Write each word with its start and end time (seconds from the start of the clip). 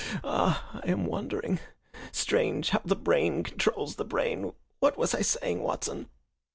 Ah, 0.23 0.81
I 0.83 0.89
am 0.89 1.05
wandering! 1.05 1.59
Strange 2.11 2.71
how 2.71 2.81
the 2.83 2.95
brain 2.95 3.43
controls 3.43 3.97
the 3.97 4.03
brain! 4.03 4.51
What 4.79 4.97
was 4.97 5.13
I 5.13 5.21
saying, 5.21 5.61
Watson?" 5.61 6.09